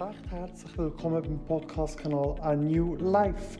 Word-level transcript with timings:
recht 0.00 0.28
herzlich 0.28 0.76
willkommen 0.76 1.22
beim 1.22 1.38
Podcast-Kanal 1.46 2.34
A 2.40 2.56
New 2.56 2.96
Life. 2.96 3.58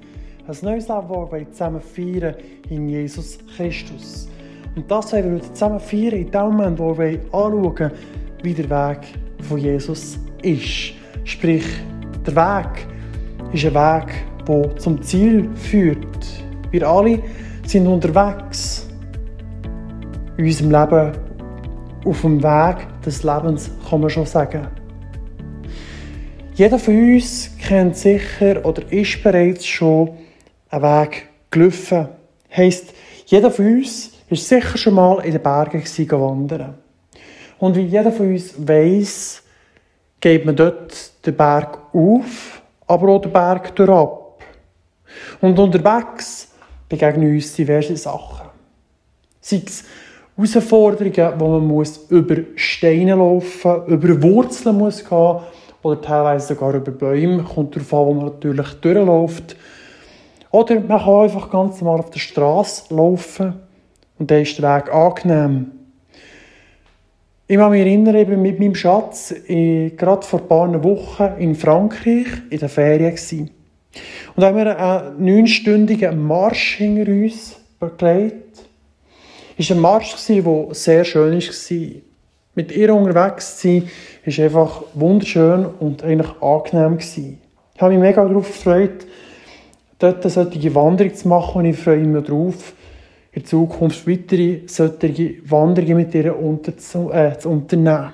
Ein 0.49 0.57
neues 0.63 0.89
Leben, 0.89 1.09
das 1.09 1.33
wir 1.33 1.53
zusammen 1.53 1.81
feiern 1.81 2.35
in 2.71 2.89
Jesus 2.89 3.39
Christus. 3.57 4.29
Und 4.75 4.91
das 4.91 5.13
wollen 5.13 5.27
wir 5.27 5.35
heute 5.37 5.53
zusammen 5.53 5.79
feiern 5.79 6.15
in 6.15 6.31
dem 6.33 6.41
Moment, 6.41 6.79
wo 6.81 6.99
wir 6.99 7.21
anschauen, 7.33 7.93
wie 8.43 8.53
der 8.53 8.69
Weg 8.69 9.15
von 9.43 9.59
Jesus 9.59 10.19
ist. 10.43 10.95
Sprich, 11.23 11.65
der 12.27 12.35
Weg 12.35 12.89
ist 13.53 13.67
ein 13.67 13.75
Weg, 13.75 14.15
der 14.49 14.77
zum 14.79 15.01
Ziel 15.03 15.49
führt. 15.55 16.27
Wir 16.73 16.89
alle 16.89 17.23
sind 17.65 17.87
unterwegs 17.87 18.89
in 20.37 20.47
unserem 20.47 20.71
Leben 20.73 21.13
auf 22.05 22.21
dem 22.23 22.43
Weg 22.43 23.03
des 23.03 23.23
Lebens, 23.23 23.71
kann 23.89 24.01
man 24.01 24.11
schon 24.11 24.27
sagen. 24.27 24.67
Jeder 26.57 26.79
von 26.79 26.95
uns 26.95 27.51
kennt 27.61 27.97
sicher 27.97 28.65
oder 28.65 28.83
ist 28.93 29.21
bereits 29.25 29.67
schon 29.67 30.11
einen 30.71 30.83
Weg 30.85 31.29
gelaufen. 31.51 32.09
Heißt, 32.57 32.95
jeder 33.27 33.51
von 33.51 33.67
uns 33.67 34.13
ist 34.31 34.49
sicher 34.49 34.79
schon 34.79 34.95
mal 34.95 35.19
in 35.25 35.33
den 35.33 35.43
Bergen 35.43 35.83
wandern. 36.13 36.75
Und 37.59 37.75
wie 37.75 37.87
jeder 37.87 38.13
von 38.13 38.31
uns 38.31 38.55
weiß, 38.57 39.43
geht 40.21 40.47
man 40.47 40.55
dort 40.55 41.27
den 41.27 41.35
Berg 41.35 41.77
auf, 41.93 42.63
aber 42.87 43.09
auch 43.09 43.21
den 43.21 43.33
Berg 43.33 43.75
durchab. 43.75 44.41
Und 45.41 45.59
unterwegs 45.59 46.53
begegnen 46.89 47.35
uns 47.35 47.53
diverse 47.53 47.97
Sachen. 47.97 48.47
Sei 49.41 49.61
es 49.67 49.83
Herausforderungen, 50.37 51.41
wo 51.41 51.49
man 51.49 51.67
muss 51.67 52.07
über 52.11 52.37
Steine 52.55 53.17
laufen 53.17 53.73
muss, 53.73 53.89
über 53.89 54.23
Wurzeln 54.23 54.79
muss 54.79 55.05
gehen 55.05 55.41
oder 55.85 56.01
teilweise 56.01 56.55
sogar 56.55 56.75
über 56.75 56.91
Bäume, 56.91 57.43
kommt 57.43 57.77
darauf 57.77 57.93
an, 57.93 58.07
wo 58.07 58.15
man 58.15 58.25
natürlich 58.27 58.69
durchläuft. 58.81 59.57
Oder 60.51 60.81
man 60.81 60.99
kann 60.99 61.23
einfach 61.23 61.51
ganz 61.51 61.81
normal 61.81 62.01
auf 62.01 62.11
der 62.11 62.21
Straße 62.21 62.95
laufen 62.95 63.55
und 64.19 64.31
dann 64.31 64.43
ist 64.43 64.59
der 64.59 64.77
Weg 64.77 64.93
angenehm. 64.93 65.71
Ich 67.47 67.57
kann 67.57 67.71
mich 67.73 67.81
erinnern, 67.81 68.15
eben 68.15 68.41
mit 68.41 68.59
meinem 68.59 68.75
Schatz, 68.75 69.33
ich, 69.47 69.97
gerade 69.97 70.27
vor 70.27 70.41
ein 70.41 70.49
paar 70.49 70.85
Wochen 70.85 71.29
in 71.39 71.55
Frankreich 71.55 72.27
in 72.49 72.59
der 72.59 72.71
Ferien 72.71 73.11
gewesen. 73.11 73.51
Und 74.35 74.41
da 74.41 74.47
haben 74.47 74.57
wir 74.57 74.79
einen 74.79 75.23
neunstündigen 75.23 76.27
Marsch 76.27 76.77
hinter 76.77 77.13
uns 77.13 77.57
begleitet. 77.79 78.65
Es 79.59 79.69
war 79.69 79.77
ein 79.77 79.83
Marsch, 79.83 80.27
der 80.27 80.75
sehr 80.75 81.05
schön 81.05 81.35
war. 81.35 82.14
Mit 82.55 82.71
ihr 82.77 82.95
unterwegs 82.95 83.59
zu 83.59 83.69
sein, 83.69 83.89
ist 84.25 84.39
einfach 84.39 84.83
wunderschön 84.95 85.67
und 85.67 86.05
eigentlich 86.05 86.31
angenehm 86.41 86.99
gewesen. 86.99 87.41
Ich 87.75 87.81
habe 87.81 87.93
mich 87.93 88.01
mega 88.01 88.25
darauf 88.25 88.47
gefreut, 88.47 89.07
dort 89.99 90.23
eine 90.23 90.31
solche 90.31 90.75
Wanderung 90.75 91.15
zu 91.15 91.29
machen 91.29 91.59
und 91.59 91.65
ich 91.67 91.77
freue 91.77 91.99
mich 91.99 92.25
darauf, 92.25 92.75
in 93.33 93.45
Zukunft 93.45 94.07
weitere 94.07 94.61
solche 94.67 95.35
Wanderungen 95.45 95.97
mit 95.97 96.15
ihr 96.15 96.39
unter 96.39 96.77
zu, 96.77 97.11
äh, 97.13 97.37
zu 97.37 97.49
unternehmen. 97.49 98.13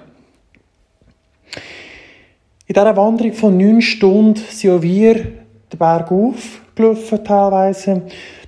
In 2.66 2.74
dieser 2.74 2.96
Wanderung 2.96 3.32
von 3.34 3.56
neun 3.58 3.82
Stunden 3.82 4.40
sind 4.48 4.70
auch 4.70 4.80
wir 4.80 5.14
den 5.14 5.78
Berg 5.78 6.10
aufgelaufen 6.10 7.24
teilweise, 7.24 8.02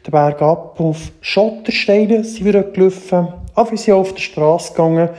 den 0.07 0.11
Berg 0.11 0.41
ab 0.41 0.81
auf 0.81 1.13
Schottersteine 1.21 2.25
sind 2.25 2.47
wir 2.47 2.63
gelaufen, 2.63 3.29
aber 3.55 3.71
wir 3.71 3.79
sind 3.79 3.95
auch 3.95 4.01
auf 4.01 4.15
der 4.15 4.21
Straße 4.21 4.73
gegangen 4.73 5.11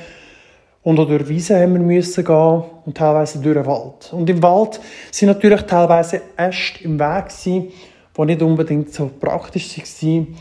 und 0.84 1.00
auch 1.00 1.08
durch 1.08 1.28
Wiesen 1.30 1.56
haben 1.56 1.74
wir 1.74 1.80
müssen 1.80 2.26
gehen 2.26 2.64
und 2.86 2.98
teilweise 2.98 3.40
durch 3.40 3.56
den 3.56 3.66
Wald. 3.66 4.12
Und 4.12 4.30
im 4.30 4.44
Wald 4.44 4.82
sind 5.12 5.28
natürlich 5.28 5.62
teilweise 5.62 6.22
Äste 6.36 6.84
im 6.84 7.00
Weg 7.00 7.30
gewesen, 7.30 7.72
die 8.18 8.26
nicht 8.26 8.42
unbedingt 8.42 8.94
so 8.94 9.10
praktisch 9.20 9.78
waren. 9.78 10.36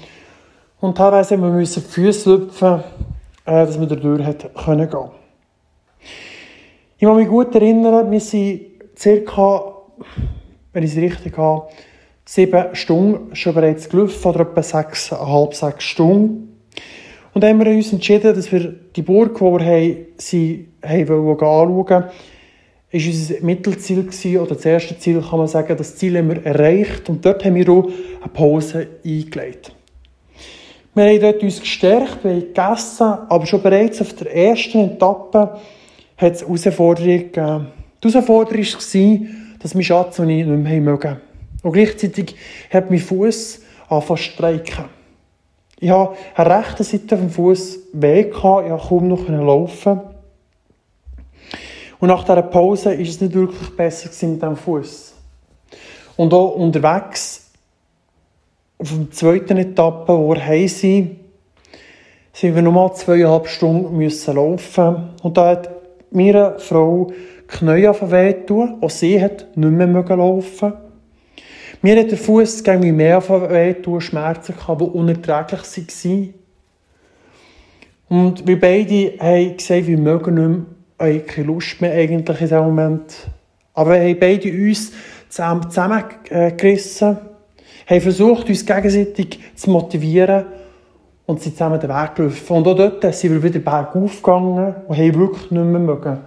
Und 0.80 0.98
teilweise 0.98 1.36
haben 1.36 1.56
wir 1.56 1.64
die 1.64 1.80
Füße 1.80 2.30
lüpfen, 2.30 2.82
äh, 3.44 3.66
dass 3.66 3.78
wir 3.78 3.86
dadurch 3.86 4.38
gehen 4.38 4.50
können 4.64 4.88
Ich 6.98 7.06
kann 7.06 7.16
mich 7.16 7.28
gut 7.28 7.54
erinnern, 7.54 8.10
wir 8.10 8.20
sind 8.20 8.62
circa, 8.98 9.74
wenn 10.72 10.82
ich 10.82 10.90
es 10.90 10.96
richtig 10.96 11.38
habe, 11.38 11.68
sieben 12.24 12.74
Stunden 12.74 13.36
schon 13.36 13.54
bereits 13.54 13.88
gelaufen, 13.88 14.28
oder 14.28 14.40
etwa 14.40 14.62
sechseinhalb, 14.62 15.54
sechs 15.54 15.84
Stunden. 15.84 16.51
Und 17.34 17.42
dann 17.42 17.50
haben 17.50 17.64
wir 17.64 17.72
uns 17.72 17.92
entschieden, 17.92 18.34
dass 18.34 18.52
wir 18.52 18.74
die 18.94 19.02
Burg, 19.02 19.38
die 19.38 19.44
wir 19.44 19.64
haben, 19.64 20.06
sie 20.18 20.68
haben 20.84 21.10
anschauen 21.10 22.04
ist 22.92 23.06
unser 23.06 23.42
Mittelziel 23.42 24.02
gewesen, 24.02 24.38
oder 24.38 24.54
das 24.54 24.66
erste 24.66 24.98
Ziel, 24.98 25.22
kann 25.22 25.38
man 25.38 25.48
sagen, 25.48 25.76
das 25.76 25.96
Ziel 25.96 26.18
haben 26.18 26.28
wir 26.28 26.44
erreicht 26.44 27.08
und 27.08 27.24
dort 27.24 27.42
haben 27.42 27.54
wir 27.54 27.68
auch 27.70 27.84
eine 27.84 28.32
Pause 28.32 28.86
eingelegt. 29.02 29.74
Wir 30.94 31.04
haben 31.04 31.20
dort 31.20 31.42
uns 31.42 31.58
gestärkt, 31.58 32.22
wir 32.22 32.32
haben 32.32 32.40
gegessen, 32.40 33.06
aber 33.28 33.46
schon 33.46 33.62
bereits 33.62 34.02
auf 34.02 34.12
der 34.12 34.36
ersten 34.36 34.90
Etappe 34.90 35.58
hat 36.18 36.32
es 36.34 36.42
Herausforderungen 36.42 37.32
gegeben. 37.32 37.66
Die 38.04 38.08
Herausforderung 38.08 38.64
war, 38.64 39.28
dass 39.58 39.74
mein 39.74 39.84
Schatz 39.84 40.18
und 40.18 40.28
ich 40.28 40.44
nicht 40.44 40.62
mehr 40.62 40.80
mögen. 40.82 41.16
Und 41.62 41.72
gleichzeitig 41.72 42.36
hat 42.70 42.90
mein 42.90 42.98
Fuß 42.98 43.62
angefangen 43.88 44.18
zu 44.18 44.22
streiken. 44.22 44.84
Ich 45.82 45.90
habe 45.90 46.14
an 46.36 46.44
der 46.46 46.60
rechten 46.60 46.84
Seite 46.84 47.18
vom 47.18 47.28
Fuß 47.28 47.78
weh 47.94 48.20
ich 48.20 48.30
konnte 48.30 48.78
kaum 48.88 49.08
noch 49.08 49.28
laufen. 49.28 50.00
Und 51.98 52.08
nach 52.08 52.22
dieser 52.22 52.42
Pause 52.42 52.90
war 52.90 52.98
es 53.00 53.20
nicht 53.20 53.34
wirklich 53.34 53.76
besser 53.76 54.08
mit 54.28 54.40
dem 54.40 54.54
Fuß. 54.54 55.12
Und 56.16 56.32
auch 56.34 56.54
unterwegs, 56.54 57.50
auf 58.78 58.92
der 58.96 59.10
zweiten 59.10 59.56
Etappe, 59.56 60.16
wo 60.16 60.32
wir 60.32 60.46
heim 60.46 60.68
sind, 60.68 61.16
sind 62.32 62.54
wir 62.54 62.62
nochmal 62.62 62.94
zweieinhalb 62.94 63.48
Stunden 63.48 63.96
müssen 63.96 64.36
laufen. 64.36 65.08
Und 65.20 65.36
da 65.36 65.48
hat 65.48 65.68
mir 66.12 66.50
eine 66.50 66.58
Frau 66.60 67.10
weh 67.60 68.32
tun. 68.46 68.78
Auch 68.80 68.88
sie 68.88 69.20
hat 69.20 69.48
nicht 69.56 69.68
mehr 69.72 70.16
laufen 70.16 70.74
mir 71.82 71.98
hat 71.98 72.10
der 72.10 72.18
Fuß 72.18 72.62
gegen 72.62 72.96
mehr 72.96 73.20
wehtun, 73.28 74.00
Schmerzen 74.00 74.54
gehabt, 74.56 74.80
die 74.80 74.84
unerträglich 74.84 75.60
waren. 75.60 76.34
Und 78.08 78.46
wir 78.46 78.60
beide 78.60 79.14
haben 79.18 79.56
gesagt, 79.56 79.86
wir 79.86 79.98
mögen 79.98 80.34
nicht 80.34 80.66
mehr, 81.00 81.08
haben 81.08 81.26
keine 81.26 81.46
Lust 81.46 81.80
mehr 81.80 81.92
eigentlich 81.92 82.40
in 82.40 82.46
diesem 82.46 82.64
Moment. 82.64 83.28
Aber 83.74 83.94
wir 83.94 84.00
haben 84.00 84.18
beide 84.20 84.50
uns 84.50 84.92
zusammengerissen, 85.28 87.16
haben 87.86 88.00
versucht, 88.00 88.48
uns 88.48 88.64
gegenseitig 88.66 89.40
zu 89.54 89.70
motivieren 89.70 90.44
und 91.26 91.40
sind 91.40 91.56
zusammen 91.56 91.80
den 91.80 91.90
Weg 91.90 92.14
gelaufen. 92.14 92.56
Und 92.56 92.68
auch 92.68 92.76
dort 92.76 93.14
sind 93.14 93.32
wir 93.32 93.42
wieder 93.42 93.60
bergauf 93.60 94.22
gegangen 94.22 94.74
und 94.86 94.96
haben 94.96 95.14
wirklich 95.14 95.50
nicht 95.50 95.64
mehr 95.64 95.80
mögen. 95.80 96.18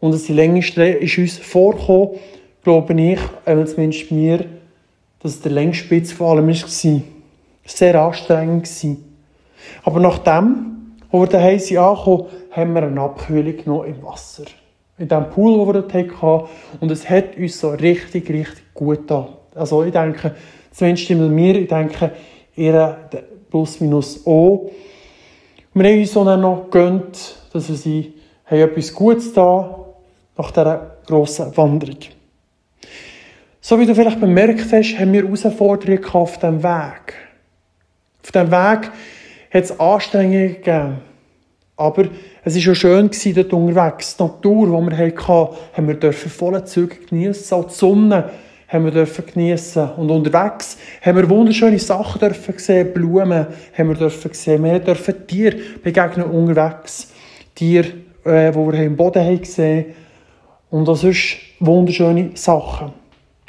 Und 0.00 0.12
das 0.12 0.28
längste 0.28 0.84
ist 0.84 1.18
uns 1.18 1.38
vorgekommen, 1.38 2.18
glaube 2.62 2.94
ich, 2.94 3.18
äh, 3.44 3.64
zumindest 3.64 4.10
mir, 4.10 4.44
dass 5.22 5.40
der 5.40 5.52
längste 5.52 5.84
Spitz 5.84 6.12
von 6.12 6.38
allem 6.38 6.48
war. 6.48 7.02
Sehr 7.64 7.94
anstrengend. 8.02 8.68
Aber 9.84 10.00
nachdem, 10.00 10.96
wo 11.10 11.20
wir 11.20 11.26
daheim 11.26 11.58
sind 11.58 11.78
angekommen, 11.78 12.26
haben 12.50 12.74
wir 12.74 12.82
eine 12.82 13.00
Abkühlung 13.00 13.56
genommen 13.56 13.94
im 13.94 14.02
Wasser. 14.02 14.44
In 14.98 15.08
dem 15.08 15.30
Pool, 15.30 15.58
den 15.58 15.66
wir 15.66 15.82
dort 15.82 16.22
hatten. 16.22 16.48
Und 16.80 16.90
es 16.90 17.08
hat 17.08 17.36
uns 17.36 17.60
so 17.60 17.70
richtig, 17.70 18.28
richtig 18.28 18.74
gut 18.74 19.00
getan. 19.00 19.28
Also 19.54 19.82
ich 19.84 19.92
denke, 19.92 20.34
zumindest 20.70 21.10
mir, 21.10 21.56
ich 21.56 21.68
denke, 21.68 22.12
ihr 22.56 22.96
plus 23.50 23.80
minus 23.80 24.26
O. 24.26 24.70
Wir 25.74 25.88
haben 25.88 26.00
uns 26.00 26.12
dann 26.12 26.40
noch 26.40 26.64
gegönnt, 26.70 27.36
dass 27.52 27.68
wir 27.68 27.76
sie 27.76 28.14
haben 28.46 28.58
etwas 28.58 28.92
Gutes 28.92 29.32
da 29.32 29.86
nach 30.36 30.50
dieser 30.50 30.96
grossen 31.06 31.56
Wanderung. 31.56 31.98
So 33.62 33.78
wie 33.78 33.84
du 33.84 33.94
vielleicht 33.94 34.20
bemerkt 34.20 34.72
hast, 34.72 34.98
haben 34.98 35.12
wir 35.12 35.22
Herausforderungen 35.22 36.04
auf 36.12 36.38
diesem 36.38 36.62
Weg. 36.62 37.14
Auf 38.22 38.32
diesem 38.32 38.50
Weg 38.50 38.90
hat 39.52 39.64
es 39.64 39.78
Anstrengungen 39.78 40.54
gegeben. 40.54 40.98
Aber 41.76 42.04
es 42.42 42.54
war 42.54 42.74
schon 42.74 42.74
schön 42.74 43.34
dort 43.34 43.52
unterwegs. 43.52 44.16
Die 44.16 44.22
Natur, 44.22 44.66
die 44.66 44.90
wir 44.90 44.96
hatten, 44.96 45.56
haben 45.74 45.88
wir 45.88 45.94
dürfen 45.94 46.30
volle 46.30 46.64
Züge 46.64 46.96
geniessen. 47.08 47.54
Auch 47.54 47.66
die 47.66 47.74
Sonne 47.74 48.30
haben 48.68 48.94
wir 48.94 49.04
geniessen. 49.04 49.90
Und 49.90 50.10
unterwegs 50.10 50.78
haben 51.02 51.18
wir 51.18 51.28
wunderschöne 51.28 51.78
Sachen 51.78 52.18
dürfen 52.18 52.54
sehen. 52.56 52.92
Blumen 52.94 53.46
haben 53.76 53.88
wir 53.88 53.96
dürfen 53.96 54.32
sehen. 54.32 54.64
Wir 54.64 54.78
dürfen 54.78 55.26
Tiere 55.26 55.56
begegnen 55.82 56.26
unterwegs. 56.26 57.12
Tiere, 57.54 57.88
äh, 58.24 58.52
die 58.52 58.58
wir 58.58 58.74
im 58.74 58.96
Boden 58.96 59.22
haben 59.22 59.40
gesehen. 59.40 59.86
Und 60.70 60.88
das 60.88 61.04
ist 61.04 61.36
wunderschöne 61.58 62.30
Sachen. 62.34 62.99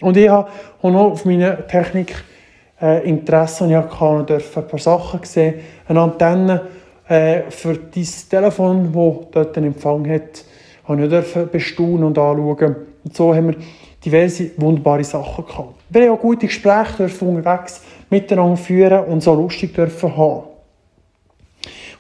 Und 0.02 0.18
ich 0.18 0.30
habe 0.30 0.50
noch 0.84 1.12
auf 1.12 1.26
meine 1.26 1.66
Technik 1.68 2.16
äh, 2.82 3.08
Interesse 3.08 3.64
und 3.64 3.72
ich 3.72 4.26
durfte 4.26 4.60
ein 4.60 4.68
paar 4.68 4.80
Sachen 4.80 5.24
sehen. 5.24 5.56
Eine 5.88 6.02
Antenne 6.02 6.62
äh, 7.08 7.44
für 7.50 7.76
dein 7.76 8.08
Telefon, 8.30 8.92
das 8.94 9.32
dort 9.32 9.58
einen 9.58 9.68
Empfang 9.68 10.10
hat, 10.10 10.44
habe 10.86 11.06
ich 11.06 11.52
bestaunen 11.52 12.04
und 12.04 12.18
anschauen. 12.18 12.76
Und 13.04 13.16
so 13.16 13.34
haben 13.34 13.50
wir 13.50 13.56
diverse 14.04 14.52
wunderbare 14.58 15.04
Sachen 15.04 15.46
gehabt. 15.46 15.76
Wir 15.90 16.04
haben 16.04 16.18
auch 16.18 16.20
gute 16.20 16.48
Gespräche 16.48 16.98
dürfen 16.98 17.28
unterwegs 17.30 17.82
miteinander 18.10 18.58
führen 18.58 19.06
und 19.06 19.22
so 19.22 19.34
lustig 19.36 19.74
dürfen 19.74 20.18
haben. 20.18 20.44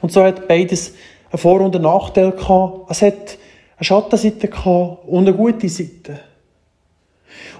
Und 0.01 0.12
so 0.12 0.24
hat 0.24 0.47
beides 0.47 0.95
einen 1.31 1.38
Vor- 1.38 1.62
und 1.62 1.75
einen 1.75 1.83
Nachteil 1.83 2.31
gehabt. 2.31 2.89
Es 2.89 3.01
hat 3.04 3.38
eine 3.77 3.83
Schattenseite 3.83 4.47
gehabt 4.47 5.07
und 5.07 5.27
eine 5.27 5.38
gute 5.38 5.69
Seite. 5.69 6.19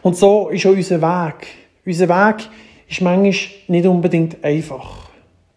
Und 0.02 0.16
so 0.18 0.50
ist 0.50 0.66
auch 0.66 0.72
unser 0.72 1.02
Weg. 1.02 1.48
Unser 1.86 2.10
Weg 2.10 2.50
ist 2.88 3.02
manchmal 3.02 3.34
nicht 3.68 3.86
unbedingt 3.86 4.44
einfach. 4.44 5.10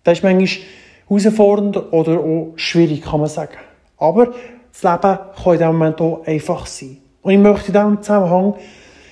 Der 0.05 0.13
ist 0.13 0.23
manchmal 0.23 0.65
herausfordernd 1.09 1.93
oder 1.93 2.21
auch 2.21 2.53
schwierig, 2.57 3.03
kann 3.03 3.21
man 3.21 3.29
sagen. 3.29 3.57
Aber 3.99 4.33
das 4.73 4.83
Leben 4.83 5.01
kann 5.01 5.53
in 5.53 5.53
diesem 5.53 5.67
Moment 5.67 6.01
auch 6.01 6.27
einfach 6.27 6.67
sein. 6.67 6.99
Und 7.23 7.33
ich 7.33 7.39
möchte 7.39 7.69
in 7.69 7.73
diesem 7.73 8.03
Zusammenhang 8.03 8.55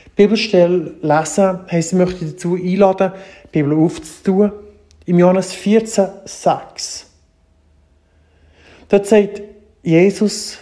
die 0.07 0.11
Bibelstelle 0.23 0.95
lesen, 1.01 1.61
heisst, 1.71 1.93
ich 1.93 1.99
möchte 1.99 2.27
dazu 2.27 2.55
einladen, 2.55 3.13
die 3.45 3.63
Bibel 3.63 3.79
aufzutun. 3.79 4.53
Im 5.07 5.19
Johannes 5.19 5.53
14, 5.53 6.07
6. 6.25 7.07
Dort 8.89 9.07
sagt 9.07 9.43
Jesus, 9.83 10.59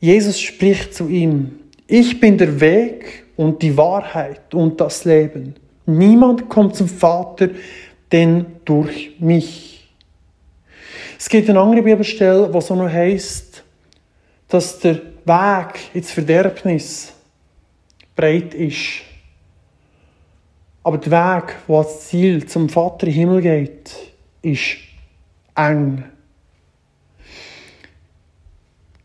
Jesus 0.00 0.40
spricht 0.40 0.94
zu 0.94 1.08
ihm, 1.08 1.57
ich 1.88 2.20
bin 2.20 2.38
der 2.38 2.60
Weg 2.60 3.24
und 3.36 3.62
die 3.62 3.76
Wahrheit 3.76 4.54
und 4.54 4.80
das 4.80 5.04
Leben. 5.04 5.54
Niemand 5.86 6.48
kommt 6.48 6.76
zum 6.76 6.86
Vater, 6.86 7.48
denn 8.12 8.46
durch 8.64 9.16
mich. 9.18 9.88
Es 11.18 11.28
gibt 11.28 11.48
eine 11.48 11.60
andere 11.60 11.82
Bibelstelle, 11.82 12.52
wo 12.52 12.60
so 12.60 12.76
noch 12.76 12.88
heißt, 12.90 13.64
dass 14.48 14.78
der 14.80 15.00
Weg 15.24 15.94
ins 15.94 16.12
Verderbnis 16.12 17.12
breit 18.14 18.54
ist. 18.54 19.00
Aber 20.82 20.98
der 20.98 21.12
Weg, 21.12 21.56
wo 21.66 21.82
das 21.82 22.08
Ziel 22.08 22.46
zum 22.46 22.68
Vater 22.68 23.06
im 23.06 23.12
Himmel 23.14 23.42
geht, 23.42 23.94
ist 24.42 24.76
eng. 25.54 26.04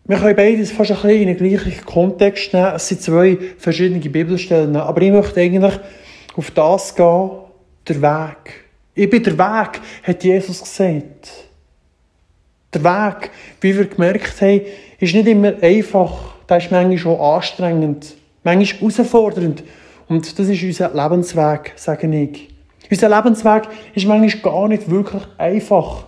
Wir 0.05 0.17
können 0.17 0.35
beides 0.35 0.71
fast 0.71 0.91
ein 0.91 0.97
bisschen 0.97 1.21
in 1.21 1.27
den 1.27 1.37
gleichen 1.37 1.85
Kontext 1.85 2.53
nehmen. 2.53 2.73
Es 2.75 2.89
sind 2.89 3.01
zwei 3.01 3.37
verschiedene 3.57 4.01
Bibelstellen. 4.01 4.75
Aber 4.75 5.01
ich 5.01 5.11
möchte 5.11 5.39
eigentlich 5.39 5.79
auf 6.35 6.51
das 6.51 6.93
gehen, 6.93 7.29
der 7.87 8.01
Weg. 8.01 8.65
Ich 8.95 9.09
bin 9.09 9.23
der 9.23 9.37
Weg, 9.37 9.79
hat 10.03 10.23
Jesus 10.23 10.61
gesagt. 10.61 11.31
Der 12.73 12.83
Weg, 12.83 13.31
wie 13.61 13.77
wir 13.77 13.85
gemerkt 13.85 14.41
haben, 14.41 14.61
ist 14.99 15.15
nicht 15.15 15.27
immer 15.27 15.53
einfach. 15.61 16.35
Der 16.49 16.57
ist 16.57 16.69
manchmal 16.69 16.97
schon 16.97 17.19
anstrengend, 17.19 18.15
manchmal 18.43 18.91
herausfordernd. 18.91 19.63
Und 20.09 20.37
das 20.37 20.49
ist 20.49 20.63
unser 20.63 20.93
Lebensweg, 20.93 21.71
sage 21.77 22.13
ich. 22.13 22.49
Unser 22.91 23.07
Lebensweg 23.07 23.69
ist 23.95 24.05
manchmal 24.05 24.41
gar 24.41 24.67
nicht 24.67 24.89
wirklich 24.89 25.23
einfach. 25.37 26.07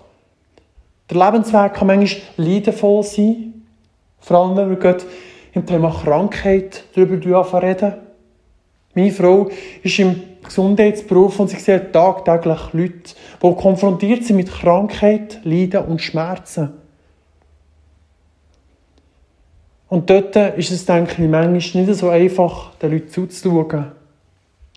Der 1.10 1.18
Lebensweg 1.26 1.74
kann 1.76 1.88
manchmal 1.88 2.22
leidenvoll 2.36 3.04
sein. 3.04 3.55
Vor 4.20 4.38
allem, 4.38 4.58
wenn 4.58 4.70
wir 4.70 4.78
gerade 4.78 5.04
im 5.54 5.66
Thema 5.66 5.90
Krankheit 5.90 6.84
darüber 6.96 7.62
reden. 7.62 7.94
Meine 8.94 9.12
Frau 9.12 9.50
ist 9.84 10.00
im 10.00 10.22
Gesundheitsberuf 10.44 11.40
und 11.40 11.50
sie 11.50 11.58
sieht 11.58 11.94
tagtäglich 11.94 12.74
Leute, 12.74 13.16
die 13.42 13.56
konfrontiert 13.56 14.24
sind 14.24 14.38
mit 14.38 14.52
Krankheit, 14.52 15.40
Leiden 15.44 15.86
und 15.86 16.02
Schmerzen. 16.02 16.74
Und 19.88 20.10
dort 20.10 20.36
ist 20.36 20.72
es, 20.72 20.86
denke 20.86 21.24
ich, 21.24 21.30
manchmal 21.30 21.86
nicht 21.86 21.96
so 21.96 22.10
einfach, 22.10 22.76
den 22.76 22.92
Leuten 22.92 23.10
zuzuschauen. 23.10 23.92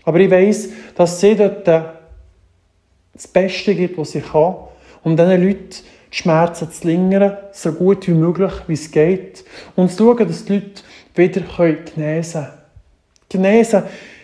Aber 0.04 0.20
ich 0.20 0.30
weiss, 0.30 0.70
dass 0.94 1.20
sie 1.20 1.34
dort 1.34 1.66
das 1.66 3.26
Beste 3.32 3.74
gibt, 3.74 3.98
was 3.98 4.12
sie 4.12 4.20
kann, 4.20 4.54
um 5.02 5.16
diesen 5.16 5.42
Leuten 5.42 5.74
die 6.12 6.16
Schmerzen 6.16 6.70
zu 6.70 6.86
lingern, 6.86 7.36
so 7.52 7.72
gut 7.72 8.06
wie 8.08 8.12
möglich, 8.12 8.52
wie 8.66 8.74
es 8.74 8.90
geht. 8.90 9.44
Und 9.76 9.90
zu 9.90 10.04
schauen, 10.04 10.26
dass 10.26 10.44
die 10.44 10.54
Leute 10.54 10.82
wieder 11.14 11.40
genesen 11.94 12.42
können. 12.42 12.52
Genesen 13.28 13.82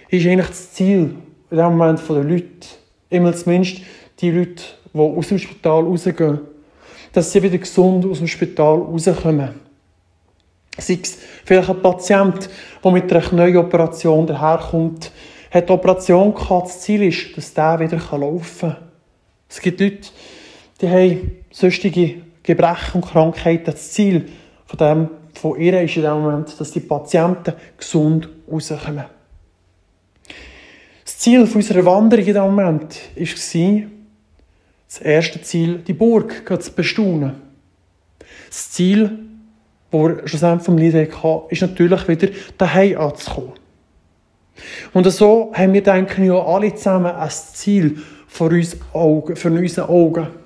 ist 0.09 0.27
eigentlich 0.27 0.49
das 0.49 0.73
Ziel 0.73 1.15
in 1.51 1.57
dem 1.57 1.77
Moment 1.77 2.01
der 2.09 2.17
Leute. 2.17 2.67
Immer 3.11 3.35
zumindest 3.35 3.83
die 4.21 4.31
Leute, 4.31 4.63
die 4.93 4.99
aus 4.99 5.29
dem 5.29 5.39
Spital 5.39 5.85
rausgehen. 5.85 6.41
Dass 7.13 7.31
sie 7.31 7.43
wieder 7.43 7.59
gesund 7.59 8.07
aus 8.07 8.19
dem 8.19 8.27
Spital 8.27 8.79
rauskommen. 8.79 9.51
Sei 10.79 10.99
es 11.01 11.19
vielleicht 11.45 11.69
ein 11.69 11.83
Patient, 11.83 12.49
der 12.83 12.91
mit 12.91 13.13
einer 13.13 13.23
Knäuoperation 13.23 14.27
daherkommt, 14.27 15.13
hat 15.51 15.69
die 15.69 15.73
Operation 15.73 16.35
gehabt, 16.35 16.67
das 16.67 16.81
Ziel 16.81 17.05
ist, 17.05 17.37
dass 17.37 17.55
der 17.55 17.79
wieder 17.79 18.01
laufen 18.19 18.71
kann. 18.71 18.77
Es 19.49 19.61
gibt 19.61 19.81
Leute, 19.81 20.09
die 20.81 20.89
haben 20.89 21.44
sonstige 21.55 22.23
Gebrechen 22.43 23.01
und 23.01 23.07
Krankheiten. 23.07 23.67
Das 23.67 23.93
Ziel 23.93 24.29
von, 24.67 24.79
dem, 24.79 25.09
von 25.35 25.59
ihr 25.59 25.81
ist 25.83 25.97
in 25.97 26.03
dem 26.03 26.21
Moment, 26.21 26.59
dass 26.59 26.73
die 26.73 26.81
Patienten 26.81 27.55
gesund 27.79 28.29
rauskommen. 28.51 29.05
Das 31.05 31.19
Ziel 31.19 31.41
unserer 31.43 31.85
Wanderung 31.87 32.27
in 32.27 32.33
diesem 32.33 32.43
Moment 32.43 33.01
war, 33.17 33.91
das 34.89 34.99
erste 35.01 35.43
Ziel, 35.43 35.79
die 35.79 35.93
Burg 35.93 36.43
zu 36.61 36.73
bestaunen. 36.73 37.35
Das 38.49 38.71
Ziel, 38.73 39.19
das 39.91 40.01
wir 40.01 40.29
schlussendlich 40.29 40.65
vom 40.65 40.77
Lied 40.77 40.95
hatten, 40.95 41.51
ist 41.51 41.63
natürlich 41.63 42.09
wieder 42.09 42.29
daheim 42.59 42.99
anzukommen. 42.99 43.53
Und 44.93 45.11
so 45.11 45.53
haben 45.55 45.73
wir, 45.73 45.83
denken 45.83 46.25
ja 46.25 46.35
alle 46.35 46.75
zusammen 46.75 47.13
ein 47.13 47.31
Ziel 47.31 47.99
für, 48.29 48.45
uns 48.45 48.77
Augen, 48.93 49.37
für 49.37 49.51
unsere 49.51 49.89
Augen. 49.89 50.44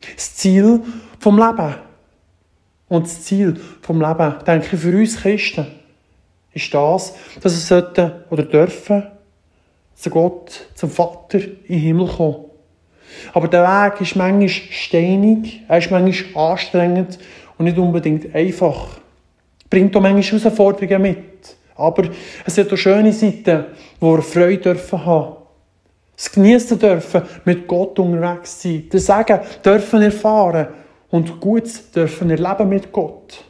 Das 0.00 0.36
Ziel 0.36 0.80
vom 1.18 1.38
Leben. 1.38 1.74
Und 2.88 3.06
das 3.06 3.22
Ziel 3.22 3.60
vom 3.82 4.00
Leben, 4.00 4.34
denke 4.46 4.68
ich, 4.72 4.80
für 4.80 4.96
uns 4.96 5.16
Christen, 5.16 5.66
ist 6.52 6.74
das, 6.74 7.14
dass 7.40 7.52
wir 7.52 7.80
sollten 7.82 8.12
oder 8.30 8.42
dürfen 8.42 9.04
zu 9.94 10.10
Gott, 10.10 10.66
zum 10.74 10.90
Vater 10.90 11.38
in 11.38 11.60
den 11.68 11.78
Himmel 11.78 12.08
kommen. 12.08 12.46
Aber 13.34 13.48
der 13.48 13.62
Weg 13.62 14.00
ist 14.00 14.16
manchmal 14.16 14.48
steinig, 14.48 15.62
er 15.68 15.78
ist 15.78 15.90
manchmal 15.90 16.52
anstrengend 16.52 17.18
und 17.58 17.66
nicht 17.66 17.76
unbedingt 17.76 18.34
einfach. 18.34 18.98
Bringt 19.68 19.94
auch 19.94 20.00
manchmal 20.00 20.40
Herausforderungen 20.40 21.02
mit. 21.02 21.56
Aber 21.76 22.08
es 22.44 22.58
hat 22.58 22.72
auch 22.72 22.76
schöne 22.76 23.12
Seiten, 23.12 23.66
wo 24.00 24.16
wir 24.16 24.22
Freude 24.22 24.58
dürfen 24.58 25.04
haben. 25.04 25.36
Es 26.22 26.30
genießen 26.30 26.78
dürfen, 26.78 27.22
mit 27.46 27.66
Gott 27.66 27.98
unterwegs 27.98 28.60
sein. 28.60 28.86
Das 28.90 29.06
Sagen 29.06 29.40
dürfen 29.64 30.02
erfahren 30.02 30.66
und 31.08 31.40
Gutes 31.40 31.90
dürfen 31.90 32.28
erleben 32.28 32.68
mit 32.68 32.92
Gott. 32.92 33.42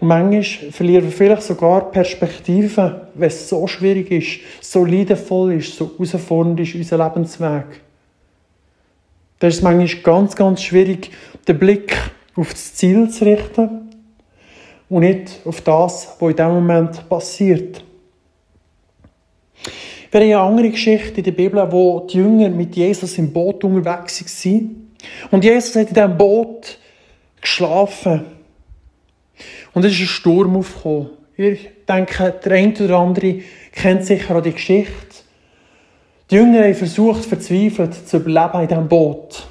Und 0.00 0.08
manchmal 0.08 0.42
verlieren 0.72 1.04
wir 1.04 1.12
vielleicht 1.12 1.42
sogar 1.42 1.92
Perspektiven, 1.92 3.02
wenn 3.14 3.28
es 3.28 3.48
so 3.48 3.68
schwierig 3.68 4.10
ist, 4.10 4.40
so 4.68 4.84
leidenvoll 4.84 5.52
ist, 5.52 5.76
so 5.76 5.92
herausfordernd 5.96 6.58
ist 6.58 6.74
unser 6.74 6.98
Lebensweg. 6.98 7.82
Da 9.38 9.46
ist 9.46 9.58
es 9.58 9.62
manchmal 9.62 10.02
ganz, 10.02 10.34
ganz 10.34 10.60
schwierig, 10.60 11.12
den 11.46 11.56
Blick 11.56 11.96
auf 12.34 12.50
das 12.50 12.74
Ziel 12.74 13.08
zu 13.10 13.26
richten 13.26 13.85
und 14.88 15.00
nicht 15.00 15.40
auf 15.44 15.60
das, 15.62 16.16
was 16.18 16.30
in 16.30 16.36
diesem 16.36 16.54
Moment 16.54 17.08
passiert. 17.08 17.84
Wir 20.10 20.20
haben 20.20 20.26
eine 20.26 20.38
andere 20.38 20.70
Geschichte 20.70 21.18
in 21.18 21.24
der 21.24 21.32
Bibel, 21.32 21.66
wo 21.70 22.00
die 22.00 22.18
Jünger 22.18 22.48
mit 22.48 22.76
Jesus 22.76 23.18
im 23.18 23.32
Boot 23.32 23.64
unterwegs 23.64 24.44
waren. 24.44 24.92
Und 25.30 25.44
Jesus 25.44 25.74
hat 25.76 25.88
in 25.88 25.94
diesem 25.94 26.16
Boot 26.16 26.78
geschlafen. 27.40 28.24
Und 29.74 29.84
es 29.84 29.92
ist 29.92 30.00
ein 30.00 30.06
Sturm 30.06 30.56
aufgekommen. 30.56 31.10
Ich 31.36 31.68
denke, 31.86 32.34
der 32.44 32.52
eine 32.52 32.72
oder 32.80 32.98
andere 32.98 33.40
kennt 33.72 34.06
sicher 34.06 34.36
auch 34.36 34.42
die 34.42 34.52
Geschichte. 34.52 34.94
Die 36.30 36.36
Jünger 36.36 36.64
haben 36.64 36.74
versucht, 36.74 37.24
verzweifelt 37.24 38.08
zu 38.08 38.16
überleben 38.16 38.62
in 38.62 38.68
diesem 38.68 38.88
Boot. 38.88 39.46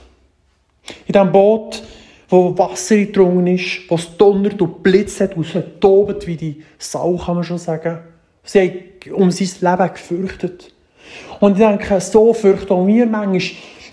In 1.06 1.13
diesem 1.13 1.32
Boot 1.32 1.84
wo 2.29 2.58
Wasser 2.58 2.98
gedrungen 2.98 3.48
ist, 3.48 3.89
wo 3.89 3.96
es 3.96 4.17
donnert 4.17 4.62
und 4.62 4.82
blitzt 4.82 5.22
und 5.36 5.55
es 5.55 5.63
tobt 5.79 6.25
wie 6.27 6.36
die 6.36 6.63
Sau, 6.77 7.17
kann 7.17 7.36
man 7.36 7.44
schon 7.44 7.58
sagen. 7.58 8.00
Sie 8.44 8.60
haben 8.60 9.13
um 9.13 9.32
sein 9.32 9.50
Leben 9.62 9.94
gefürchtet. 9.94 10.74
Und 11.39 11.53
ich 11.53 11.65
denke, 11.65 12.00
so 12.01 12.34
fürchten 12.34 12.88
wir 12.88 13.05
manchmal 13.05 13.41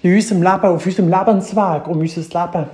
in 0.02 0.14
unserem 0.14 0.42
Leben, 0.42 0.64
auf 0.64 0.86
unserem 0.86 1.08
Lebensweg, 1.08 1.86
um 1.86 1.98
unser 1.98 2.20
Leben, 2.20 2.66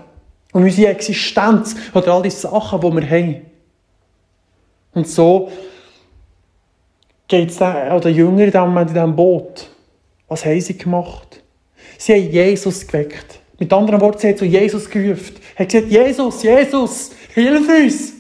um 0.53 0.63
unsere 0.63 0.93
Existenz 0.93 1.75
oder 1.95 2.15
all 2.15 2.23
die 2.23 2.31
Sachen, 2.31 2.81
die 2.81 2.93
wir 2.93 3.11
haben. 3.11 3.37
Und 4.95 5.09
so 5.09 5.51
geht 7.27 7.51
es 7.51 7.59
den 7.59 8.15
Jüngern 8.15 8.79
in 8.79 8.87
diesem 8.87 9.17
Boot. 9.17 9.71
Was 10.29 10.45
haben 10.45 10.61
sie 10.61 10.77
gemacht? 10.77 11.43
Sie 11.99 12.15
haben 12.15 12.31
Jesus 12.31 12.87
geweckt. 12.87 13.41
Mit 13.59 13.73
anderen 13.73 14.01
Worten, 14.01 14.19
sie 14.19 14.29
haben 14.29 14.37
zu 14.37 14.45
Jesus 14.45 14.89
gerufen. 14.89 15.37
Hat 15.59 15.69
gesagt, 15.69 15.91
Jesus, 15.91 16.43
Jesus, 16.43 17.11
hilf 17.35 17.69
uns! 17.69 18.13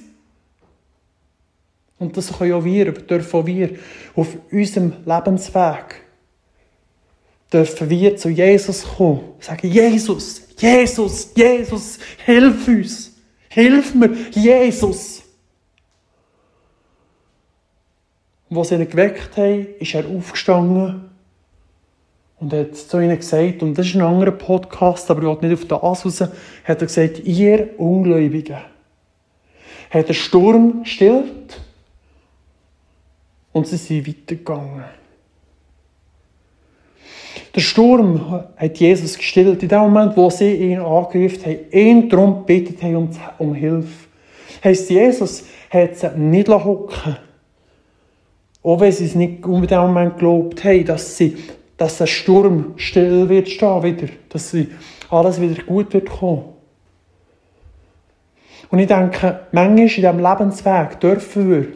Und 1.98 2.16
das 2.16 2.36
können 2.36 2.52
auch 2.52 2.64
wir, 2.64 2.92
dürfen 2.92 3.40
auch 3.40 3.46
wir 3.46 3.78
auf 4.14 4.28
unserem 4.50 4.92
Lebensweg 5.04 6.08
dürfen 7.52 7.90
wir 7.90 8.16
zu 8.16 8.28
Jesus 8.28 8.84
kommen. 8.84 9.20
Sagen, 9.40 9.68
Jesus, 9.68 10.42
Jesus, 10.58 11.30
Jesus, 11.34 11.98
hilf 12.24 12.68
uns. 12.68 13.12
Hilf 13.48 13.94
mir, 13.94 14.14
Jesus. 14.32 15.22
Und 18.50 18.64
sie 18.64 18.74
ihn 18.74 18.88
geweckt 18.88 19.36
haben, 19.36 19.66
ist 19.78 19.94
er 19.94 20.06
aufgestanden 20.06 21.10
und 22.40 22.52
hat 22.52 22.76
zu 22.76 23.00
ihnen 23.00 23.16
gesagt, 23.16 23.62
und 23.62 23.76
das 23.76 23.86
ist 23.86 23.94
ein 23.94 24.02
anderer 24.02 24.32
Podcast, 24.32 25.10
aber 25.10 25.22
ich 25.22 25.42
will 25.42 25.48
nicht 25.48 25.60
auf 25.60 25.68
das 25.68 26.04
raus, 26.04 26.20
hat 26.20 26.30
er 26.80 26.86
gesagt, 26.86 27.20
ihr 27.24 27.70
Ungläubigen, 27.78 28.58
hat 29.90 30.08
der 30.08 30.14
Sturm 30.14 30.82
gestillt 30.82 31.60
und 33.52 33.66
sie 33.66 33.76
sind 33.76 34.06
weitergegangen. 34.06 34.84
Der 37.54 37.60
Sturm 37.60 38.44
hat 38.56 38.78
Jesus 38.78 39.16
gestillt. 39.16 39.62
In 39.62 39.68
dem 39.68 39.80
Moment, 39.80 40.16
wo 40.16 40.30
sie 40.30 40.54
ihn 40.54 40.78
angegriffen 40.78 41.44
haben, 41.44 41.58
ihn 41.72 42.08
darum 42.08 42.46
gebeten 42.46 42.80
haben 42.82 42.96
um, 42.96 43.10
um 43.38 43.54
Hilfe. 43.54 44.06
Heißt, 44.62 44.90
Jesus 44.90 45.44
hat 45.70 45.96
sie 45.96 46.10
nicht 46.16 46.48
hocken 46.48 47.16
Auch 48.62 48.80
wenn 48.80 48.92
sie 48.92 49.06
es 49.06 49.14
nicht 49.14 49.44
in 49.44 49.66
dem 49.66 49.80
Moment 49.80 50.14
geglaubt 50.14 50.62
haben, 50.62 50.84
dass, 50.84 51.16
sie, 51.16 51.36
dass 51.78 51.98
der 51.98 52.06
Sturm 52.06 52.74
still 52.76 53.28
wird 53.28 53.48
stehen 53.48 53.82
wieder. 53.82 54.08
Dass 54.28 54.50
sie 54.50 54.68
alles 55.08 55.40
wieder 55.40 55.62
gut 55.62 55.94
wird 55.94 56.10
kommen. 56.10 56.44
Und 58.70 58.80
ich 58.80 58.88
denke, 58.88 59.46
manchmal 59.52 59.78
in 59.78 59.86
diesem 59.86 60.18
Lebensweg 60.18 61.00
dürfen 61.00 61.50
wir 61.50 61.66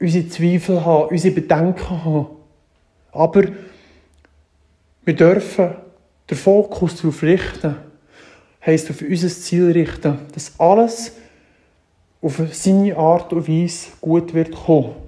unsere 0.00 0.28
Zweifel 0.28 0.84
haben, 0.84 1.08
unsere 1.08 1.34
Bedenken 1.34 2.04
haben. 2.04 2.26
Aber 3.12 3.44
wir 5.04 5.16
dürfen 5.16 5.70
den 6.28 6.36
Fokus 6.36 6.96
darauf 6.96 7.22
richten, 7.22 7.76
heisst 8.64 8.90
auf 8.90 9.00
unser 9.00 9.28
Ziel 9.28 9.70
richten, 9.70 10.18
dass 10.34 10.58
alles 10.60 11.12
auf 12.20 12.42
seine 12.52 12.96
Art 12.96 13.32
und 13.32 13.48
Weise 13.48 13.86
gut 14.00 14.34
wird 14.34 14.52
kommen. 14.52 15.07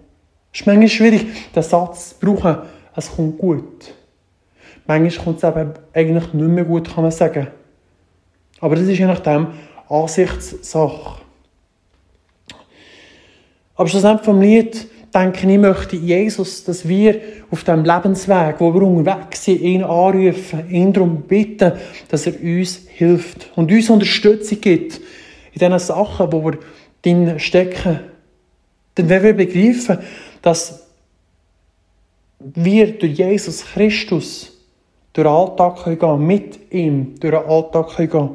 Es 0.52 0.60
ist 0.60 0.66
manchmal 0.66 0.88
schwierig, 0.88 1.26
den 1.54 1.62
Satz 1.62 2.10
zu 2.10 2.26
brauchen, 2.26 2.58
es 2.96 3.10
kommt 3.10 3.38
gut. 3.38 3.94
Manchmal 4.86 5.24
kommt 5.24 5.42
es 5.42 5.44
eben 5.44 5.72
eigentlich 5.92 6.32
nicht 6.32 6.48
mehr 6.48 6.64
gut, 6.64 6.92
kann 6.92 7.04
man 7.04 7.12
sagen. 7.12 7.48
Aber 8.60 8.74
das 8.74 8.88
ist 8.88 8.98
je 8.98 9.06
nachdem 9.06 9.48
Ansichtssache. 9.88 11.20
Aber 13.76 13.88
schlussendlich 13.88 14.24
vom 14.24 14.40
Lied 14.40 14.88
denke 15.14 15.50
ich, 15.50 15.58
möchte 15.58 15.96
Jesus, 15.96 16.64
dass 16.64 16.86
wir 16.86 17.20
auf 17.50 17.64
dem 17.64 17.84
Lebensweg, 17.84 18.56
wo 18.58 18.74
wir 18.74 18.82
unterwegs 18.82 19.44
sind, 19.44 19.60
ihn 19.60 19.82
anrufen, 19.82 20.70
ihn 20.70 20.92
darum 20.92 21.22
bitten, 21.22 21.72
dass 22.08 22.26
er 22.26 22.34
uns 22.40 22.82
hilft 22.88 23.50
und 23.56 23.72
uns 23.72 23.90
Unterstützung 23.90 24.60
gibt 24.60 25.00
in 25.52 25.58
den 25.58 25.78
Sachen, 25.78 26.32
wo 26.32 26.44
wir 26.44 26.58
drin 27.02 27.38
stecken. 27.38 28.00
Denn 28.96 29.08
wenn 29.08 29.22
wir 29.22 29.32
begreifen, 29.32 29.98
dass 30.42 30.86
wir 32.38 32.98
durch 32.98 33.18
Jesus 33.18 33.64
Christus 33.64 34.52
durch 35.12 35.26
den 35.26 35.32
Alltag 35.32 35.84
gehen 35.84 35.98
können, 35.98 36.26
mit 36.26 36.72
ihm 36.72 37.14
durch 37.20 37.34
den 37.34 37.50
Alltag 37.50 37.96
gehen 37.96 38.10
können, 38.10 38.30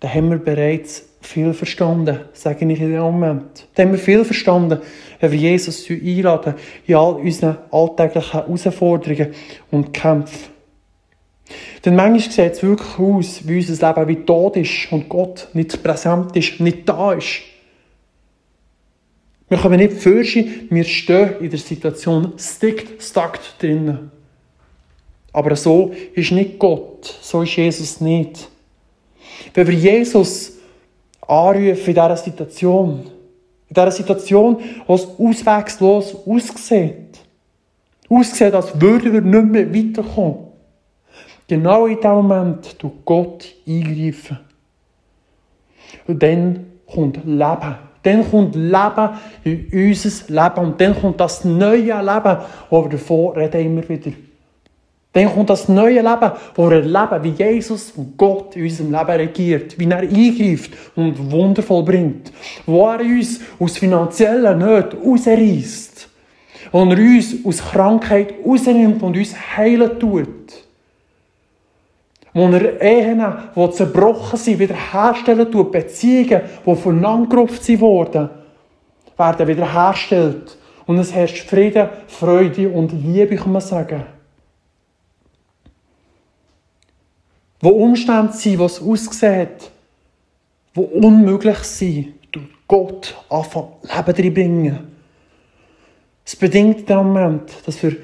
dann 0.00 0.14
haben 0.14 0.30
wir 0.30 0.38
bereits 0.38 1.04
viel 1.20 1.52
verstanden, 1.52 2.20
sage 2.32 2.64
ich 2.64 2.80
in 2.80 2.92
dem 2.92 3.00
Moment. 3.00 3.66
Da 3.74 3.82
haben 3.82 3.92
wir 3.92 3.98
viel 3.98 4.24
verstanden, 4.24 4.80
wenn 5.18 5.32
wir 5.32 5.38
Jesus 5.38 5.88
einladen 5.90 6.54
in 6.86 6.94
all 6.94 7.14
unseren 7.14 7.58
alltäglichen 7.70 8.32
Herausforderungen 8.32 9.34
und 9.70 9.92
Kämpfen. 9.92 10.58
Denn 11.84 11.96
manchmal 11.96 12.20
sieht 12.20 12.54
es 12.54 12.62
wirklich 12.62 12.98
aus, 12.98 13.46
wie 13.46 13.56
unser 13.56 13.94
Leben 13.94 14.08
wie 14.08 14.24
tot 14.24 14.56
ist 14.56 14.92
und 14.92 15.08
Gott 15.08 15.48
nicht 15.54 15.82
präsent 15.82 16.36
ist, 16.36 16.60
nicht 16.60 16.88
da 16.88 17.12
ist. 17.12 17.40
Wir 19.48 19.58
können 19.58 19.78
nicht 19.78 19.94
fürchten, 19.94 20.68
wir 20.70 20.84
stehen 20.84 21.40
in 21.40 21.50
der 21.50 21.58
Situation 21.58 22.34
stickt, 22.36 23.02
stuck 23.02 23.38
drinnen. 23.58 24.10
Aber 25.32 25.56
so 25.56 25.92
ist 26.14 26.32
nicht 26.32 26.58
Gott, 26.58 27.18
so 27.22 27.42
ist 27.42 27.56
Jesus 27.56 28.00
nicht. 28.00 28.48
Wenn 29.54 29.66
wir 29.66 29.74
Jesus 29.74 30.58
anrufen 31.28 31.86
in 31.86 31.94
dieser 31.94 32.16
Situation. 32.16 33.10
In 33.68 33.74
dieser 33.74 33.90
Situation, 33.90 34.58
wo 34.86 34.94
es 34.94 35.06
auswegslos 35.06 36.16
aussieht. 36.26 37.20
Aussieht, 38.08 38.54
als 38.54 38.80
würden 38.80 39.12
wir 39.12 39.20
nicht 39.20 39.72
mehr 39.72 39.74
weiterkommen. 39.74 40.48
Genau 41.46 41.86
in 41.86 41.96
diesem 41.96 42.10
Moment 42.10 42.78
tut 42.78 43.04
Gott 43.04 43.54
eingreifen. 43.66 44.38
Und 46.06 46.22
dann 46.22 46.66
kommt 46.86 47.24
Leben. 47.24 47.87
Dann 48.02 48.30
kommt 48.30 48.54
Leben 48.54 49.10
in 49.44 49.88
unser 49.88 50.10
Leben. 50.28 50.66
Und 50.66 50.80
dann 50.80 51.00
kommt 51.00 51.20
das 51.20 51.44
neue 51.44 51.80
Leben, 51.80 52.36
wo 52.70 52.84
wir 52.84 52.90
davon 52.90 53.36
reden 53.36 53.60
immer 53.60 53.88
wieder. 53.88 54.12
Dann 55.12 55.34
kommt 55.34 55.50
das 55.50 55.68
neue 55.68 56.00
Leben, 56.00 56.32
wo 56.54 56.70
wir 56.70 56.76
erleben, 56.76 57.24
wie 57.24 57.42
Jesus 57.42 57.92
und 57.92 58.16
Gott 58.16 58.54
in 58.56 58.64
unserem 58.64 58.92
Leben 58.92 59.10
regiert, 59.10 59.78
wie 59.78 59.90
er 59.90 59.98
eingreift 59.98 60.70
und 60.94 61.32
wundervoll 61.32 61.82
bringt, 61.82 62.30
wo 62.66 62.86
er 62.88 63.00
uns 63.00 63.40
aus 63.58 63.78
finanziellen 63.78 64.58
Nöten 64.58 65.00
rausreißt, 65.00 66.08
wo 66.72 66.84
er 66.84 66.98
uns 66.98 67.34
aus 67.44 67.58
Krankheit 67.58 68.34
rausnimmt 68.46 69.02
und 69.02 69.16
uns 69.16 69.34
heilen 69.56 69.98
tut. 69.98 70.67
Wo 72.38 72.48
er 72.48 72.80
Ehen, 72.80 73.22
die 73.56 73.70
zerbrochen 73.70 74.38
sind, 74.38 74.58
wiederherstellen 74.58 75.50
tut, 75.50 75.72
Beziehungen, 75.72 76.42
die 76.64 76.76
voneinandergerupft 76.76 77.80
wurden, 77.80 78.30
werden 79.16 79.48
wiederhergestellt. 79.48 80.56
Und 80.86 80.98
es 80.98 81.12
herrscht 81.12 81.48
Frieden, 81.48 81.88
Freude 82.06 82.68
und 82.68 82.92
Liebe, 82.92 83.36
kann 83.36 83.52
man 83.52 83.60
sagen. 83.60 84.04
wo 87.60 87.70
Umstände 87.70 88.32
sind, 88.32 88.58
was 88.58 88.80
aussieht, 88.80 89.70
wo 90.74 90.82
unmöglich 90.82 91.58
sind, 91.58 92.14
durch 92.30 92.46
Gott 92.66 93.16
anfangen, 93.28 93.72
Leben 93.82 94.14
drin 94.14 94.34
bringen. 94.34 94.78
Es 96.24 96.36
bedingt 96.36 96.80
in 96.80 96.86
dem 96.86 96.96
Moment, 96.98 97.50
dass 97.66 97.82
wir 97.82 97.96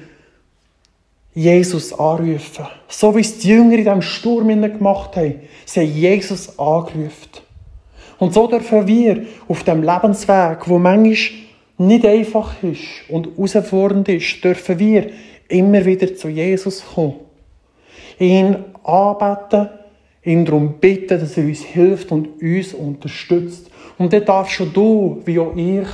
Jesus 1.35 1.91
anrufen. 1.91 2.65
So 2.87 3.13
wie 3.15 3.19
es 3.19 3.37
die 3.37 3.49
Jünger 3.49 3.73
in 3.73 3.83
diesem 3.83 4.01
Sturm 4.01 4.47
gemacht 4.47 5.17
haben. 5.17 5.41
Sie 5.65 5.81
haben 5.81 5.93
Jesus 5.93 6.57
angerufen. 6.57 7.29
Und 8.17 8.33
so 8.33 8.47
dürfen 8.47 8.87
wir 8.87 9.25
auf 9.49 9.63
dem 9.63 9.83
Lebensweg, 9.83 10.67
wo 10.67 10.79
manchmal 10.79 11.39
nicht 11.77 12.05
einfach 12.05 12.63
ist 12.63 13.09
und 13.09 13.27
herausfordernd 13.35 14.07
ist, 14.07 14.41
dürfen 14.41 14.79
wir 14.79 15.09
immer 15.49 15.83
wieder 15.83 16.15
zu 16.15 16.29
Jesus 16.29 16.81
kommen. 16.95 17.15
Ihn 18.17 18.55
anbeten, 18.85 19.69
ihn 20.23 20.45
darum 20.45 20.75
bitten, 20.79 21.19
dass 21.19 21.37
er 21.37 21.43
uns 21.43 21.63
hilft 21.63 22.13
und 22.13 22.41
uns 22.41 22.73
unterstützt. 22.73 23.69
Und 23.97 24.13
dann 24.13 24.23
darfst 24.23 24.53
schon 24.53 24.71
du, 24.71 25.21
wie 25.25 25.37
auch 25.37 25.53
ich, 25.53 25.87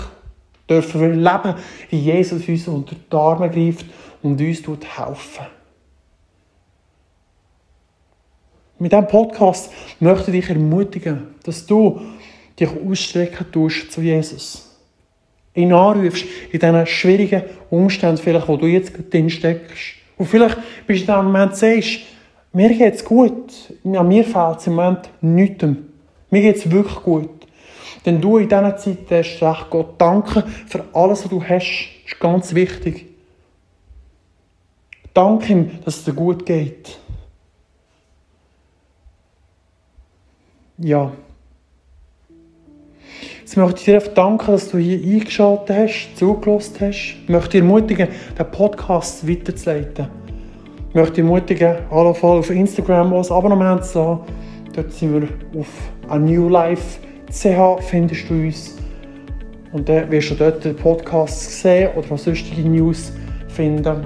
dürfen 0.69 1.01
wir 1.01 1.09
leben, 1.09 1.55
wie 1.89 1.97
Jesus 1.97 2.47
uns 2.47 2.67
unter 2.67 2.95
die 2.95 3.15
Arme 3.15 3.49
greift 3.49 3.85
und 4.23 4.41
uns 4.41 4.97
helfen. 4.97 5.45
Mit 8.79 8.91
diesem 8.91 9.07
Podcast 9.07 9.71
möchte 9.99 10.31
ich 10.31 10.41
dich 10.41 10.49
ermutigen, 10.49 11.35
dass 11.43 11.65
du 11.67 12.01
dich 12.59 12.69
ausstrecken 12.69 13.51
tust 13.51 13.91
zu 13.91 14.01
Jesus. 14.01 14.75
Ihn 15.53 15.71
anrufst 15.73 16.25
in 16.51 16.59
diesen 16.59 16.87
schwierigen 16.87 17.43
Umständen, 17.69 18.17
vielleicht, 18.17 18.47
wo 18.47 18.57
du 18.57 18.65
jetzt 18.65 18.93
drin 19.11 19.29
steckst. 19.29 19.95
Und 20.17 20.25
vielleicht 20.25 20.57
bist 20.87 21.07
du 21.07 21.11
in 21.11 21.17
diesem 21.17 21.25
Moment 21.25 21.55
sagst, 21.55 21.99
mir 22.53 22.69
geht's 22.69 23.05
gut. 23.05 23.53
An 23.83 24.07
mir 24.07 24.23
fehlt 24.23 24.59
es 24.59 24.67
im 24.67 24.73
Moment 24.73 25.09
nichts. 25.21 25.65
Mir 26.31 26.41
geht's 26.41 26.69
wirklich 26.69 27.03
gut. 27.03 27.29
Denn 28.05 28.19
du 28.19 28.37
in 28.37 28.49
dieser 28.49 28.77
Zeit 28.77 28.97
hast 29.11 29.43
recht 29.43 29.69
Gott 29.69 29.93
danke 29.99 30.43
für 30.67 30.83
alles, 30.93 31.23
was 31.23 31.29
du 31.29 31.43
hast. 31.43 31.89
Das 32.03 32.13
ist 32.13 32.19
ganz 32.19 32.55
wichtig. 32.55 33.10
Danke 35.13 35.51
ihm, 35.51 35.79
dass 35.83 35.97
es 35.97 36.03
dir 36.05 36.13
gut 36.13 36.45
geht. 36.45 36.97
Ja. 40.77 41.11
Jetzt 43.39 43.57
möchte 43.57 43.79
ich 43.79 43.85
dir 43.85 43.99
danken, 44.13 44.51
dass 44.51 44.69
du 44.69 44.77
hier 44.77 44.97
eingeschaltet 44.97 45.75
hast, 45.75 46.17
zugelassen 46.17 46.75
hast. 46.79 46.95
Ich 46.95 47.29
möchte 47.29 47.49
dir 47.49 47.59
ermutigen, 47.59 48.07
den 48.37 48.51
Podcast 48.51 49.27
weiterzuleiten. 49.27 50.07
Ich 50.89 50.95
möchte 50.95 51.21
ermutigen, 51.21 51.75
alle 51.89 52.09
auf 52.09 52.49
Instagram 52.49 53.13
ein 53.13 53.31
Abonnement 53.31 53.83
zu 53.83 53.99
lassen. 53.99 54.21
Dort 54.73 54.93
sind 54.93 55.21
wir 55.21 55.59
auf 55.59 55.67
a 56.07 56.17
New 56.17 56.47
Life 56.47 56.99
CH 57.31 57.81
findest 57.81 58.29
du 58.29 58.33
uns. 58.33 58.77
Und 59.71 59.87
dann 59.87 60.11
wirst 60.11 60.31
du 60.31 60.35
dort 60.35 60.63
den 60.65 60.75
Podcast 60.75 61.61
sehen 61.61 61.91
oder 61.95 62.11
auch 62.11 62.17
sonstige 62.17 62.67
News 62.67 63.11
finden. 63.47 64.05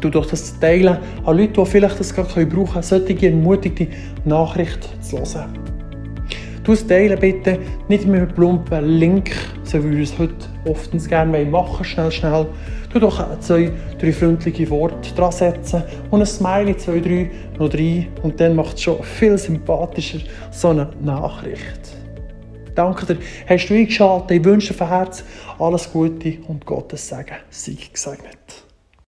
Du 0.00 0.08
durch 0.08 0.28
das 0.28 0.58
teilen 0.58 0.98
an 1.24 1.36
Leute, 1.36 1.52
die 1.52 1.66
vielleicht 1.66 2.00
das 2.00 2.14
gerade 2.14 2.46
brauchen 2.46 2.72
können, 2.72 2.82
solche 2.82 3.26
ermutigte 3.26 3.88
Nachricht 4.24 4.88
zu 5.02 5.18
hören. 5.18 5.58
Du 6.64 6.74
teilen 6.74 7.18
bitte 7.18 7.58
nicht 7.88 8.06
mit 8.06 8.20
einem 8.20 8.28
plumpen 8.28 8.84
Link, 8.84 9.30
so 9.64 9.82
wie 9.84 9.96
wir 9.96 10.02
es 10.02 10.18
heute 10.18 10.34
oftens 10.66 11.08
gerne 11.08 11.44
machen 11.44 11.84
schnell, 11.84 12.12
schnell. 12.12 12.46
Du 12.92 12.98
doch 12.98 13.40
zwei, 13.40 13.70
drei 13.98 14.12
freundliche 14.12 14.68
Worte 14.70 15.14
dran 15.14 15.32
setzen 15.32 15.82
und 16.10 16.20
ein 16.20 16.26
Smiley, 16.26 16.76
zwei, 16.76 17.00
drei 17.00 17.30
noch 17.58 17.72
rein 17.72 18.08
und 18.22 18.40
dann 18.40 18.56
macht 18.56 18.76
es 18.76 18.82
schon 18.82 19.02
viel 19.02 19.38
sympathischer, 19.38 20.18
so 20.50 20.68
eine 20.68 20.90
Nachricht. 21.00 21.96
Danke 22.74 23.06
dir, 23.06 23.18
hast 23.48 23.68
du 23.68 23.74
eingeschaltet. 23.74 24.30
Ich 24.30 24.44
wünsche 24.44 24.68
dir 24.72 24.78
von 24.78 24.88
Herzen 24.88 25.24
alles 25.58 25.90
Gute 25.92 26.38
und 26.48 26.64
Gottes 26.66 27.08
Segen. 27.08 27.36
Sei 27.50 27.76
gesegnet. 27.92 28.69